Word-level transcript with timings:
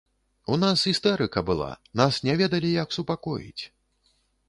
У 0.55 0.55
нас 0.63 0.85
істэрыка 0.93 1.39
была, 1.51 1.69
нас 2.03 2.19
не 2.31 2.37
ведалі, 2.43 2.75
як 2.83 2.89
супакоіць. 3.01 3.59